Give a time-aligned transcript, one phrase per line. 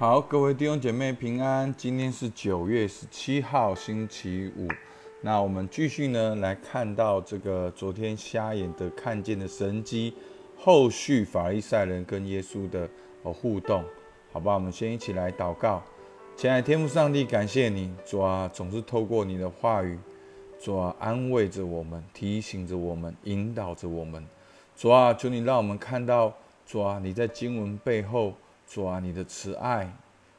[0.00, 1.74] 好，各位弟兄姐妹平安。
[1.76, 4.66] 今天是九月十七号，星期五。
[5.20, 10.14] 那我们继续呢来看到这个昨天瞎眼的看见的神迹，
[10.56, 12.88] 后续法利赛人跟耶稣的
[13.24, 13.84] 呃互动，
[14.32, 14.54] 好吧？
[14.54, 15.82] 我们先一起来祷告。
[16.34, 19.98] 亲爱的天父上帝，感谢你，主啊，总是透过你的话语，
[20.58, 24.26] 主啊，安慰着我们，提醒着我们，引导着我们。
[24.74, 26.32] 主啊，求你让我们看到，
[26.64, 28.32] 主啊，你在经文背后。
[28.72, 29.92] 主啊，你的慈爱，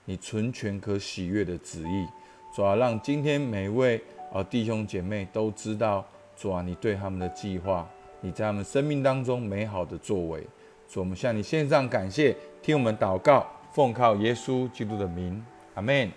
[0.05, 2.07] 你纯全可喜悦的旨意，
[2.55, 6.05] 主啊，让今天每位啊弟兄姐妹都知道，
[6.37, 7.85] 主啊，你对他们的计划，
[8.21, 10.47] 你在他们生命当中美好的作为。
[10.87, 16.09] 主，我们向你献上感谢，听我们祷告，奉靠耶稣基督的名，阿门。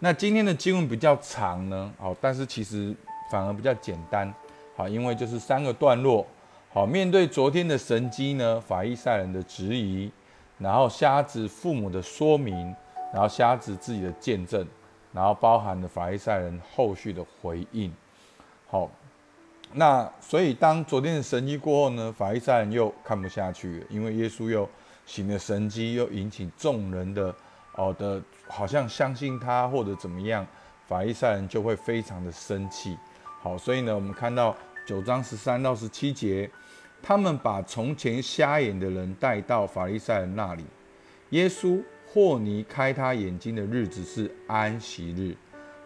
[0.00, 2.92] 那今天的经文比较长呢，好，但是其实
[3.30, 4.34] 反而比较简单，
[4.74, 6.26] 好，因为就是三个段落，
[6.72, 10.10] 好，面对昨天的神机呢，法利赛人的质疑。
[10.58, 12.74] 然后瞎子父母的说明，
[13.12, 14.66] 然后瞎子自己的见证，
[15.12, 17.92] 然后包含了法利赛人后续的回应。
[18.68, 18.88] 好，
[19.72, 24.68] 那所以当昨天的神迹过后呢，法利赛人又看不下去了，因为耶稣又
[25.04, 27.34] 行了神迹，又引起众人的
[27.74, 30.46] 哦的，好像相信他或者怎么样，
[30.86, 32.96] 法利赛人就会非常的生气。
[33.42, 36.48] 好，所以呢，我们看到九章十三到十七节。
[37.06, 40.64] 他们把从前瞎眼的人带到法利赛人那里。
[41.30, 45.36] 耶稣霍尼开他眼睛的日子是安息日。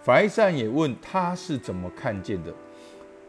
[0.00, 2.54] 法利赛人也问他是怎么看见的。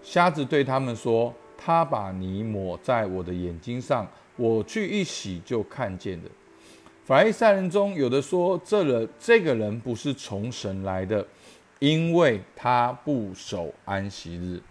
[0.03, 6.29] 瞎子对他们说：“他把泥抹在我的眼睛上，我去一洗就看见了。”
[7.03, 11.25] 法利赛人中有的说：“这人这个人不是从神来的，
[11.79, 14.61] 因为他不守安息日。”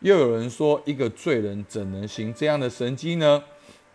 [0.00, 3.42] 又有人说，一个罪人怎能行这样的神迹呢？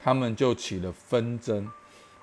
[0.03, 1.69] 他们就起了纷争。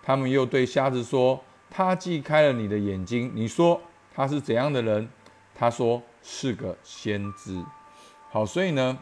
[0.02, 3.80] 他们又对瞎子说：“他既开了你的眼睛，你说
[4.12, 5.08] 他是怎样的人？”
[5.54, 7.62] 他说：“是个先知。”
[8.30, 8.98] 好，所以呢，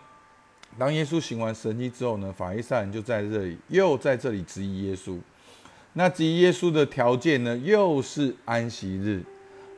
[0.79, 5.19] 当耶稣行完神迹之后呢，法利赛人就在这里又在这里质疑耶稣。
[5.95, 9.25] 那质疑耶稣的条件呢，又是安息日。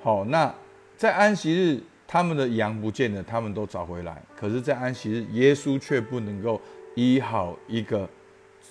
[0.03, 0.53] 好，那
[0.97, 1.81] 在安息日。
[2.11, 4.23] 他们的羊不见了，他们都找回来。
[4.35, 6.59] 可是，在安息日，耶稣却不能够
[6.95, 8.09] 医好一个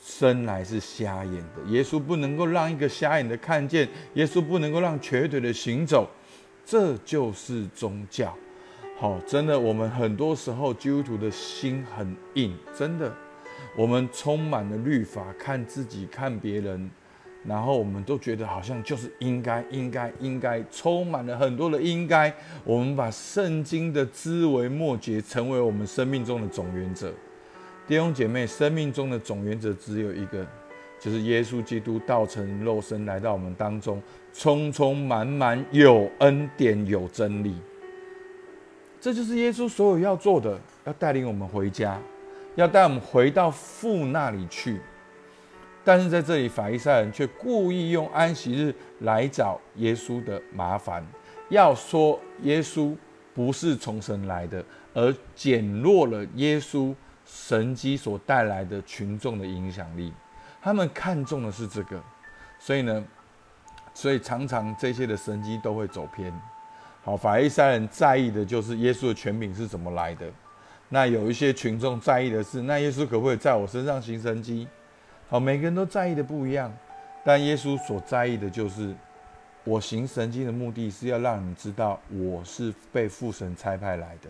[0.03, 1.63] 生来是瞎眼的。
[1.67, 6.09] 耶稣不能够让一个瞎眼的看见，耶稣不能够让瘸腿的行走。
[6.65, 8.35] 这就是宗教。
[8.97, 13.15] 好，真的，我们很多时候基督徒的心很硬，真的，
[13.75, 16.89] 我们充满了律法，看自己，看别人。
[17.47, 22.33] 然后我们都觉得好像就是应该、应该、应该，充满了很多的应该。
[22.65, 27.09] 我们把圣经的枝微末节成为我们生命中的总原则。
[27.87, 30.45] 弟兄姐妹，生命中的总原则只有一个，
[30.99, 34.03] 就是耶稣基督道成肉身来到我们当中，
[34.33, 37.55] 充充满满有恩典、有真理。
[38.99, 41.97] 这就是耶稣所有要做的，要带领我们回家，
[42.55, 44.81] 要带我们回到父那里去。
[45.87, 51.01] 但是在这里，法利赛人却故意用安息日来找耶稣的麻烦，
[51.47, 52.93] 要说耶稣
[53.33, 54.61] 不是从神来的，
[54.93, 56.93] 而减弱了耶稣
[57.25, 60.11] 神迹所带来的群众的影响力。
[60.61, 62.03] 他们看重的是这个，
[62.59, 63.01] 所以呢，
[63.93, 66.37] 所以常常这些的神迹都会走偏。
[67.01, 70.29] 好，法利赛人在意的就是耶稣的权柄是怎么来的，
[70.89, 74.67] 那有一些群众在意的是，那耶稣可不可以在我身上行神迹？
[75.29, 76.71] 好，每个人都在意的不一样，
[77.23, 78.95] 但耶稣所在意的就是，
[79.65, 84.29] 我行神迹的目的是要让你知道我是被父神差派来的，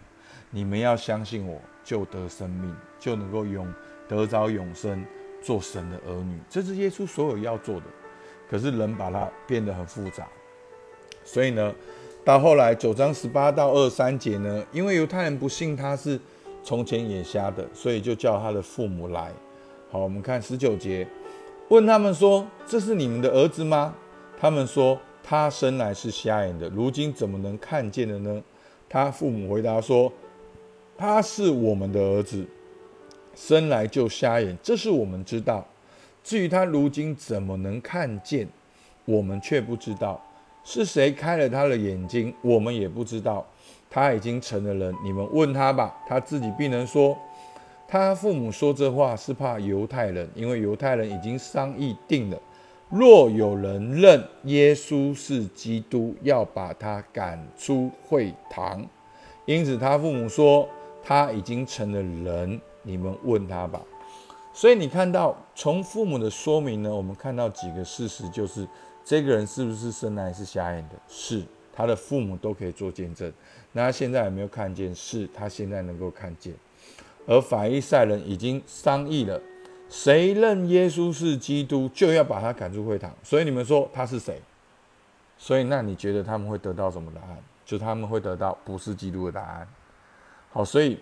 [0.50, 3.72] 你们要相信我，就得生命，就能够永
[4.08, 5.06] 得着永生，
[5.44, 6.40] 做神的儿女。
[6.50, 7.86] 这是耶稣所有要做的。
[8.50, 10.26] 可是人把它变得很复杂，
[11.24, 11.76] 所以呢，
[12.26, 16.20] 到后来九章十八到二三节呢，因为犹太人不信他是
[16.64, 19.32] 从前眼瞎的，所以就叫他的父母来。
[19.98, 21.08] 好，我们看十九节，
[21.70, 23.96] 问他们说：“这是你们的儿子吗？”
[24.40, 28.44] 他们说：“他生来是瞎眼的，如今怎么能看见了呢？”
[28.88, 30.14] 他父母回答说
[30.96, 32.46] ：“他是我们的儿子，
[33.34, 35.66] 生来就瞎眼，这是我们知道。
[36.24, 38.48] 至于他如今怎么能看见，
[39.06, 40.24] 我们却不知道。
[40.64, 43.44] 是谁开了他的眼睛，我们也不知道。
[43.90, 47.18] 他已经成了人，你们问他吧，他自己必能说。”
[47.88, 52.38] 他父母说这话是怕犹太人，因为犹太人已经商议定了，
[52.90, 58.86] 若有人认耶稣是基督，要把他赶出会堂。
[59.46, 60.68] 因此他父母说
[61.02, 63.82] 他已经成了人，你们问他吧。
[64.52, 68.68] 所以你看到从父母的说明呢，我们看到几个事实，就是
[69.06, 70.96] 这个人是不是生来是瞎眼的？
[71.08, 71.42] 是，
[71.72, 73.32] 他的父母都可以做见证。
[73.72, 74.94] 那他现在有没有看见？
[74.94, 76.54] 是他现在能够看见。
[77.28, 79.40] 而法利赛人已经商议了，
[79.90, 83.14] 谁认耶稣是基督，就要把他赶出会堂。
[83.22, 84.42] 所以你们说他是谁？
[85.38, 87.38] 所以那你觉得他们会得到什么答案？
[87.64, 89.68] 就他们会得到不是基督的答案。
[90.52, 90.98] 好，所以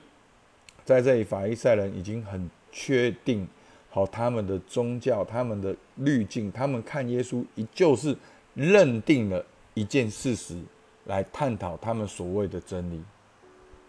[0.83, 3.47] 在这里，法利赛人已经很确定，
[3.89, 8.17] 好他们的宗教、他们的滤镜，他们看耶稣，依旧是
[8.55, 9.45] 认定了
[9.75, 10.59] 一件事实
[11.05, 13.01] 来探讨他们所谓的真理。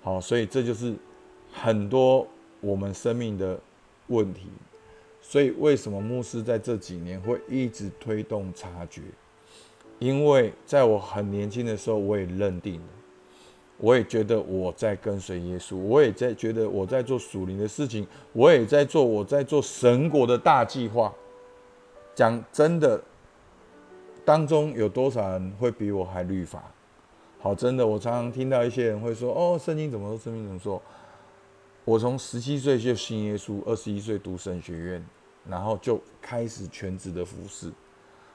[0.03, 0.94] 好，所以这就是
[1.52, 2.26] 很多
[2.60, 3.58] 我们生命的
[4.08, 4.46] 问题。
[5.20, 9.02] 所以为什么牧师在这几年会一直推动察觉？
[9.98, 12.87] 因为在我很年轻的时候，我也认定了，
[13.78, 21.12] 我也觉得我在跟随耶稣，我也在觉得我在做属灵的事情，我也在做我在做神国的大计划。
[22.14, 23.02] 讲真的，
[24.25, 26.62] 当中有多少人会比我还律法？
[27.40, 30.19] 好，真的，我常常听到一些人会说：“哦，圣经怎么说？
[30.19, 30.81] 圣经怎么说？”
[31.87, 35.06] 我从十七岁就信耶稣，二十一岁读神学院，
[35.49, 37.71] 然后就开始全职的服侍。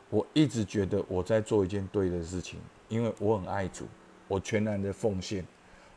[0.10, 3.86] 我一直觉得我在做一件对的事情，因为我很爱主，
[4.30, 5.46] 我全然的奉献，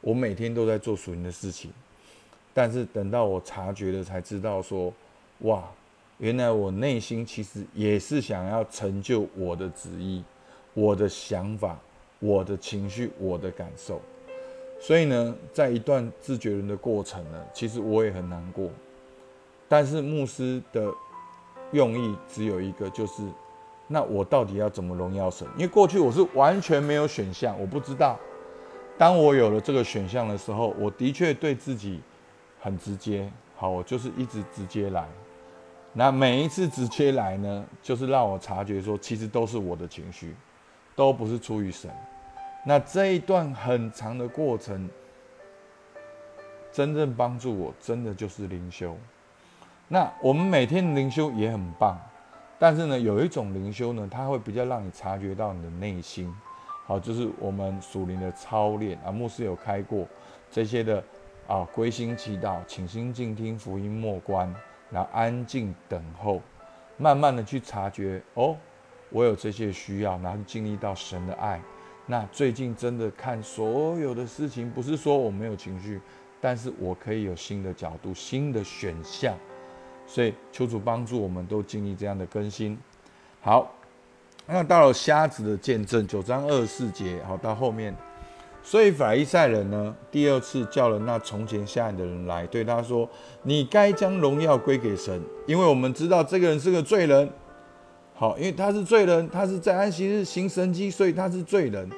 [0.00, 1.70] 我每天都在做属灵的事情。
[2.52, 4.92] 但是等到我察觉了，才知道说，
[5.42, 5.62] 哇，
[6.18, 10.24] 原来我内心其实也是想要成就我的旨意、
[10.72, 11.78] 我的想法、
[12.18, 14.00] 我的情绪、我的感受。
[14.86, 18.68] 所以呢，在一段自觉人的过程呢，其实我也很难过。
[19.66, 20.92] 但是牧师的
[21.72, 23.22] 用意只有一个，就是。
[23.86, 25.46] 那我到底要怎么荣耀神？
[25.56, 28.18] 因为过去我是完全没有选项，我不知道。
[28.98, 32.00] 当我有了这个选项的时候，我的确对自己
[32.60, 33.30] 很直接。
[33.56, 35.08] 好，我就是一直直接来。
[35.94, 40.34] 那每一次直接来呢，就是让我察觉说，其实都是我的情绪，
[40.94, 41.90] 都不是出于神。
[42.64, 44.88] 那这一段很长的过程，
[46.72, 48.96] 真正帮助我，真的就是灵修。
[49.86, 52.00] 那我们每天灵修也很棒。
[52.58, 56.34] 但是呢，有一种灵修呢，它会比较让你察觉到你的内心，
[56.86, 59.12] 好，就是我们属灵的操练啊。
[59.12, 60.06] 牧师有开过
[60.50, 61.04] 这些的
[61.46, 64.52] 啊，归心祈祷，请心静听福音莫关，
[64.88, 66.40] 然后安静等候，
[66.96, 68.56] 慢慢的去察觉哦，
[69.10, 71.60] 我有这些需要，然后经历到神的爱。
[72.06, 76.00] 那最近真的看所有的事情，不是说我没有情绪，
[76.40, 79.34] 但是我可以有新的角度、新的选项。
[80.06, 82.78] 所以求主帮助我们都经历这样的更新。
[83.40, 83.74] 好，
[84.46, 87.96] 那到了瞎子的见证九章二十四节，好到后面，
[88.62, 93.08] 所以法利赛人呢，第二次叫了那从前瞎眼的人来，对他说
[93.44, 97.26] ：“你该将荣耀归给神，因为我们知道这个人是个罪人。
[98.16, 101.90] 好，因为他是罪人，他是在安息日行神迹，所以他是罪人。”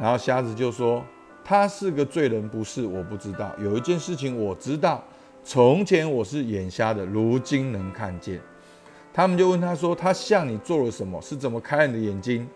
[0.00, 1.04] 然后瞎子就说
[1.44, 2.86] ：“他是个罪人，不是？
[2.86, 3.52] 我不知道。
[3.58, 5.04] 有一件事情我知道。”
[5.44, 8.40] 从前我是眼瞎的，如今能看见。
[9.12, 11.20] 他们就问他说：“他向你做了什么？
[11.22, 12.46] 是怎么开你的眼睛？”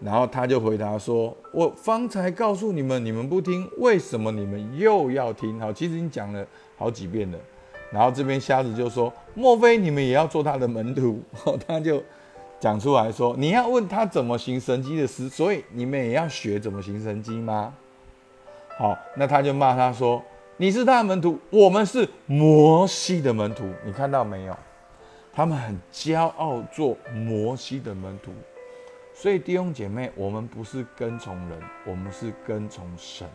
[0.00, 5.58] 然后他就回答说：“我方才告诉你们，你们不听，为什么你们又要听？
[5.58, 6.46] 好，其实你讲了
[6.76, 7.38] 好几遍了。”
[7.90, 11.22] 然后这边瞎子就说：“莫非你们也要做他的门徒？
[11.66, 12.02] ”他就
[12.58, 17.74] 讲出来说：“你要问他怎么行神迹的事，所以你们也要学怎么行神迹吗？”
[18.78, 20.22] 好，那他就骂他说。
[20.58, 23.70] 你是他的门徒，我们是摩西的门徒。
[23.84, 24.56] 你看到没有？
[25.30, 28.32] 他们很骄傲做摩西的门徒。
[29.12, 33.28] 所以弟兄姐妹，我们不是跟从人，我们是跟从神。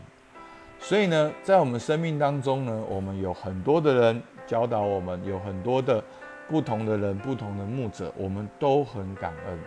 [0.79, 6.03] 所以呢，在我们生命当中呢，我们有很多的人教导我们，有很多的
[6.47, 9.59] 不同的人、不同的牧者，我们都很感恩。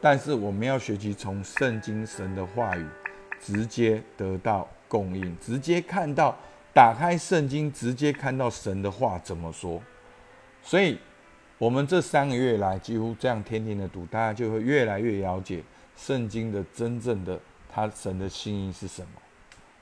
[0.00, 2.86] 但是我们要学习从圣经神的话语
[3.40, 4.68] 直接得到。
[4.88, 6.32] 供应直接看到，
[6.72, 9.82] 打开圣经，直接看到神的话怎么说。
[10.62, 10.96] 所以，
[11.58, 15.60] 我们这三个月来几乎这样天天的读，大家就会越来越了解
[15.96, 17.36] 圣经的真正的
[17.68, 19.08] 他神的心意是什么。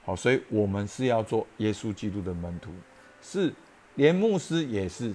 [0.06, 2.70] 好，所以我们是要做耶稣基督的门徒，
[3.24, 3.50] 是
[3.94, 5.10] 连牧师也是，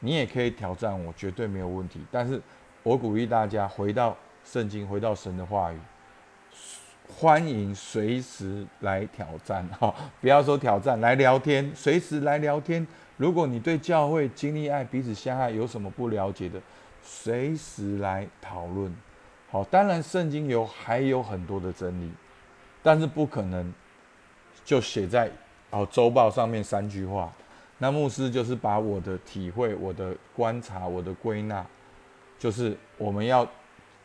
[0.00, 1.98] 你也可以挑战我，绝对没有问题。
[2.10, 2.40] 但是
[2.82, 5.78] 我鼓励大家回到圣经，回到神的话语。
[7.08, 12.86] 欢迎随时来挑战哈，不要说挑战，来聊天，随时来聊天。
[13.16, 16.60] 如果你对教会经历爱、彼此相爱有什么不了解的，
[17.02, 18.94] 随时来讨论。
[19.50, 22.12] 好，当然圣经有还有很多的真理，
[22.82, 23.74] 但是不可能
[24.64, 25.30] 就写在
[25.70, 27.32] 哦周报上面三句话。
[27.78, 31.64] 那牧师就是把我的体会、我的观察、我的归纳，
[32.38, 33.48] 就是我们要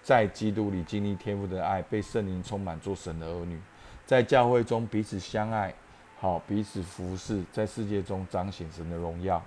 [0.01, 3.59] 在基督里经历天父的爱，被圣灵充满，做神的儿女，
[4.05, 5.73] 在教会中彼此相爱，
[6.19, 9.43] 好彼此服侍，在世界中彰显神的荣耀。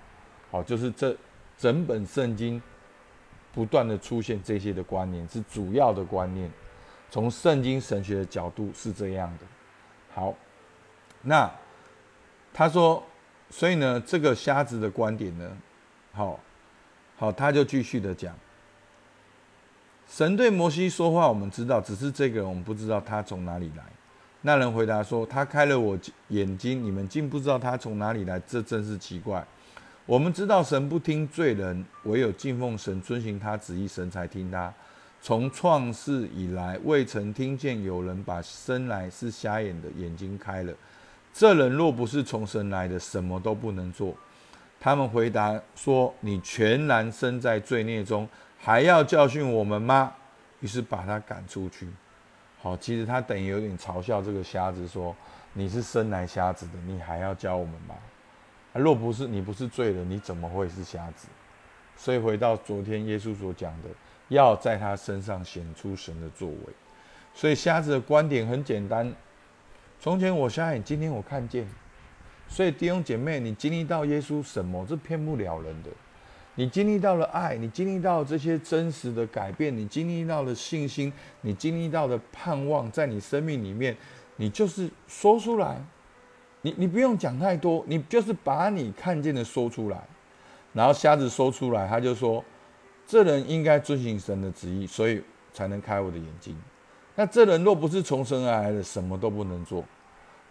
[0.50, 1.16] 好，就是这
[1.56, 2.60] 整本圣经
[3.54, 6.50] 不断的出现这些的观念，是主要的观念。
[7.10, 9.46] 从圣经神学的角度是这样的。
[10.14, 10.34] 好，
[11.22, 11.50] 那
[12.58, 13.00] 他说，
[13.50, 15.48] 所以呢，这个瞎子的观点呢，
[16.12, 16.40] 好，
[17.16, 18.34] 好，他就继续的讲，
[20.10, 23.84] 神对摩西说话，我们知道，只是这个人我们不知道他从哪里来。
[24.40, 25.96] 那人回答说，他开了我
[26.30, 29.46] 眼睛，你们竟不知道他从哪里来，这真是奇怪。
[30.04, 34.74] 我们知道神不听罪人，唯有敬奉神、遵行他旨意，神才听他。
[35.22, 40.74] 从创世以来，未曾听见有人把生来是瞎眼的眼睛开了。
[41.32, 44.14] 这人若不是从神来的，什么都不能做。
[44.80, 50.12] 他们回答说：“你全然身在罪孽中，还要教训我们吗？”
[50.60, 51.88] 于是把他赶出去。
[52.60, 55.14] 好，其实他等于有点嘲笑这个瞎子，说
[55.52, 57.94] ：“你是生来瞎子的，你还要教我们吗？”
[58.74, 61.28] 若不是你不是罪人，你怎么会是瞎子？
[61.96, 63.88] 所以回到昨天耶稣所讲的，
[64.28, 66.56] 要在他身上显出神的作为。
[67.34, 69.12] 所以瞎子的观点很简单：
[70.00, 71.66] 从前我瞎眼，今天我看见。
[72.46, 74.86] 所以弟兄姐妹，你经历到耶稣什么？
[74.88, 75.90] 这骗不了人的。
[76.54, 81.12] 你经历到了爱，你经历到这些真实的改变，你经历到了信心，
[81.42, 83.96] 你经历到的盼望，在你生命里面，
[84.36, 85.80] 你就是说出来。
[86.62, 90.00] 你你不用讲太多，你就是把你看见的说出来，
[90.72, 92.44] 然后瞎子说出来，他就说，
[93.06, 96.56] 这人应该遵循神的旨意，所以才能开我的眼睛。
[97.18, 99.84] 那这人若不是从神而来的，什么都不能做。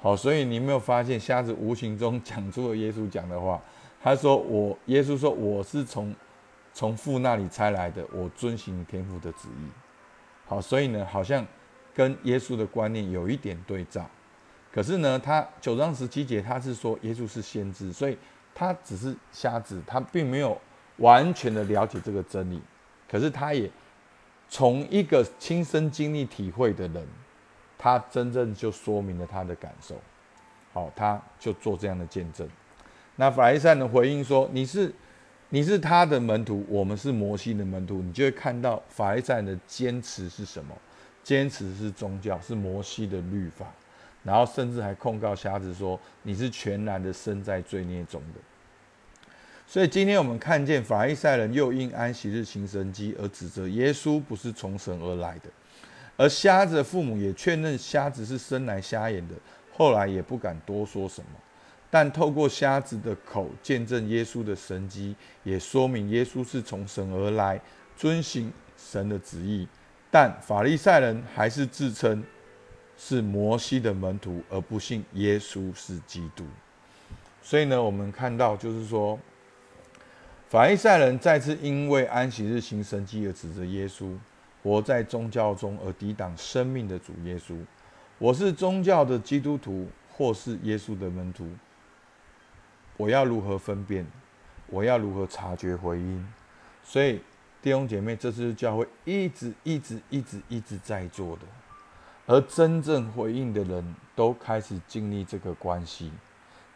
[0.01, 3.57] 好，所以你没有发现，瞎子无形中 讲出了耶稣讲的话。
[4.03, 6.13] 他说：“我耶稣说我是从
[6.74, 9.71] 从父那里差来的，我遵行天父的旨意。”
[10.45, 11.45] 好，所以呢，好像
[11.95, 14.05] 跟耶稣的观念有一点对照。
[14.69, 18.17] 可是呢，他九章十七节他是说耶稣是先知，所以
[18.53, 20.59] 他只是瞎子，他并没有
[20.97, 22.62] 完全的了解这个真理。
[23.09, 23.71] 可是他也
[24.49, 27.05] 从一个亲身经历体会的人，
[27.77, 29.95] 他真正就说明了他的感受。
[30.73, 32.47] 好，他就做这样的见证。
[33.15, 34.93] 那法利赛人回应说：“你是
[35.49, 40.75] 你是他的门徒，我们是摩西的门徒。”你就会看到法利赛人的坚持是什么？
[41.23, 43.65] 坚持是宗教，是摩西的律法。
[44.23, 48.39] 然后甚至还控告瞎子说：“你是全然的身在罪孽中的。”
[49.67, 55.50] 所以今天我们看见法利赛人又因安息日行神迹而指责耶稣不是从神而来的，
[56.15, 59.36] 而瞎子的父母也确认瞎子是生来瞎眼的，
[59.75, 61.29] 后来也不敢多说什么。
[61.89, 67.59] 但透过瞎子的口见证耶稣的神迹，也说明耶稣是从神而来，
[67.97, 69.67] 遵行神的旨意。
[70.09, 72.24] 但法利赛人还是自称。
[73.00, 76.43] 是摩西的门徒，而不信耶稣是基督。
[77.43, 79.19] 所以呢，我们看到就是说，
[80.49, 84.17] 法利赛人再次因为安息日行神迹而指责耶稣，
[84.63, 87.53] 活在宗教中而抵挡生命的主耶稣。
[88.17, 91.49] 我是宗教的基督徒，或是耶稣的门徒，
[92.95, 94.07] 我要如何分辨？
[94.67, 96.25] 我要如何察觉回音？
[96.81, 97.21] 所以
[97.61, 101.41] 弟兄姐妹，这是教会一直、一直、一直、一直在做的。
[102.25, 106.09] 而真正回应的人都开始经历这个关系，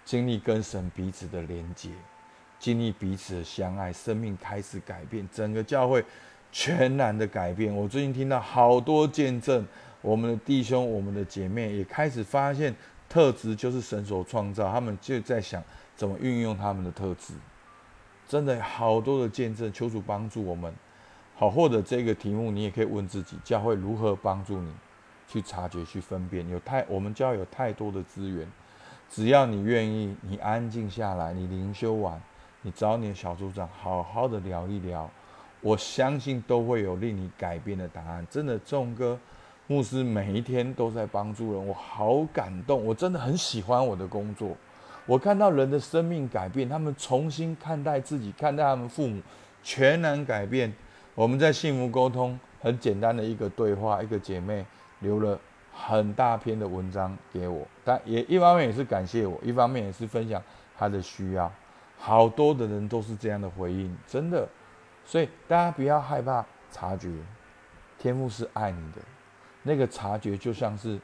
[0.04, 1.90] 经历跟神彼此的连接，
[2.62, 6.06] 经历彼此的相爱，生命开始改变，整个教会
[6.52, 7.76] 全然的改变。
[7.76, 9.66] 我最近听到好多见证，
[10.04, 12.76] 我们的弟兄、我们的姐妹也开始发现
[13.10, 15.64] 特质就是神所创造，他们就在想
[15.96, 17.34] 怎么运用他们的特质。
[18.28, 20.72] 真的好多的见证，求主帮助我们。
[21.36, 24.72] 好，或者这个题目你也可以问自己：教会如何帮助你？
[25.28, 28.46] 去察觉、去分辨，有太我们教有太多的资源，
[29.10, 32.22] 只要你愿意，你安静下来，你灵修完，
[32.62, 35.10] 你找你的小组长好好的聊一聊，
[35.62, 38.26] 我相信都会有令你改变的答案。
[38.30, 39.20] 真的，众哥
[39.68, 44.56] 牧师每一天都在帮助人，我好感动，我真的很喜欢我的工作。
[45.06, 49.22] 我看到人的生命改变，他们重新看待自己，看待他们父母，
[49.64, 50.74] 全然改变。
[51.16, 54.66] 我们在幸福沟通很简单的一个对话，一个姐妹。
[55.02, 55.36] 留了
[55.74, 60.40] 很大篇的文章给我，但也一方面也是感谢我，一方面也是分享
[60.78, 61.52] 他的需要。
[62.04, 64.50] 好多的人都是这样的回应，真的。
[65.06, 67.08] 所以大家不要害怕察觉，
[68.00, 68.98] 天父是爱你的。
[69.62, 71.00] 那个察觉就像是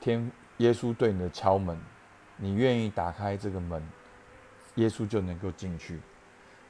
[0.00, 1.76] 天耶稣对你的敲门，
[2.36, 3.82] 你愿意打开这个门，
[4.76, 5.98] 耶稣就能够进去。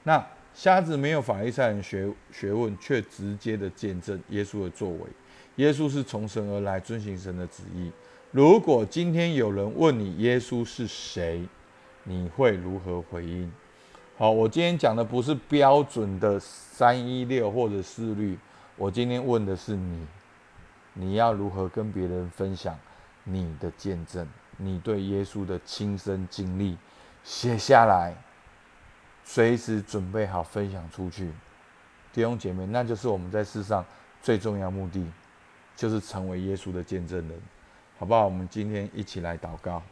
[0.02, 5.00] 那瞎子没有法利赛人学学问，却直接的见证耶稣的作为。
[5.56, 7.92] 耶稣是从神而来，遵行神的旨意。
[8.30, 11.46] 如果今天有人问你耶稣是谁，
[12.04, 13.52] 你会如何回应？
[14.18, 18.38] 好，我今天讲的不是标准的三一六或者四律，
[18.76, 20.06] 我今天问的是你，
[20.94, 22.78] 你要如何跟别人分享
[23.24, 26.78] 你的见证，你对耶稣的亲身经历，
[27.22, 28.16] 写下来，
[29.22, 31.30] 随时准备好分享出去。
[32.10, 33.84] 弟兄姐妹，那就是我们在世上
[34.22, 35.04] 最重要目的，
[35.76, 37.38] 就是成为耶稣的见证人。
[37.98, 38.24] 好不好？
[38.24, 39.82] 我们今天一起来祷告。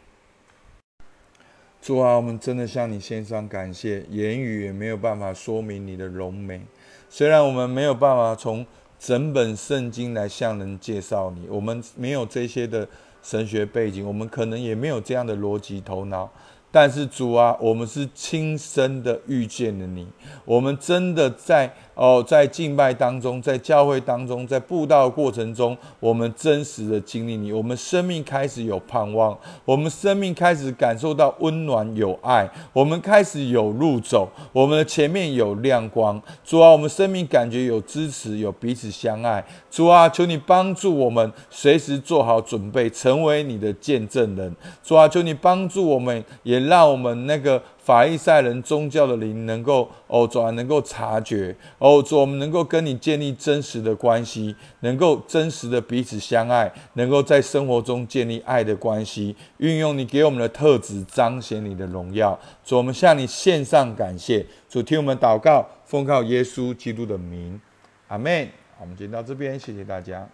[1.85, 6.63] 主啊，我们真的向你献上感谢，言语也没有办法说明你的荣美。
[7.11, 8.65] 虽然我们没有办法从
[8.99, 12.89] 整本圣经来向人介绍你，我们没有这些的
[13.23, 16.33] 神学背景，我们可能也没有这样的逻辑头脑。
[16.73, 20.09] 但是主啊，我们是亲身的遇见了你，
[20.47, 36.21] 我们真的在哦，在敬拜当中，在教会当中，在布道过程中，我们真实的经历你，我们生命开始有盼望，我们生命开始感受到温暖有爱，我们开始有路走，我们的前面有亮光。
[36.45, 39.45] 主啊，我们生命感觉有支持，有彼此相爱。
[39.71, 44.53] 主啊，求你帮助我们，随时做好准备，成为你的见证人。
[44.83, 46.65] 主啊，求你帮助我们，也。
[46.65, 62.39] 让我们那个法利赛人宗教的灵能够哦，主啊，能够察觉哦，主，我们能够跟你建立真实的关系，能够真实的彼此相爱，能够在生活中建立爱的关系，运用你给我们的特质，彰显你的荣耀。
[62.65, 64.47] 主，我们向你献上感谢。
[64.71, 67.61] 主，听我们祷告，奉靠耶稣基督的名，
[68.09, 68.49] 阿门。
[68.81, 70.27] 我们今天到这边，谢谢大家。